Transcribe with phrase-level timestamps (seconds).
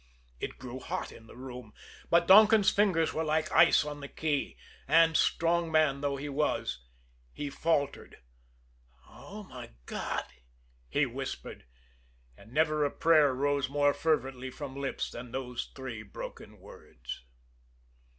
[0.39, 1.75] It grew hot in the room;
[2.09, 6.83] but Donkin's fingers were like ice on the key, and, strong man though he was,
[7.33, 8.17] he faltered.
[9.07, 10.25] "Oh, my God!"
[10.89, 11.65] he whispered
[12.35, 17.23] and never a prayer rose more fervently from lips than those three broken words.